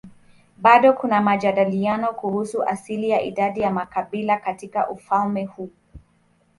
Bado 0.57 0.93
kuna 0.93 1.21
majadiliano 1.21 2.13
kuhusu 2.13 2.63
asili 2.63 3.09
na 3.11 3.21
idadi 3.21 3.61
ya 3.61 3.71
makabila 3.71 4.37
katika 4.37 4.89
ufalme 4.89 5.45
huu. 5.45 5.69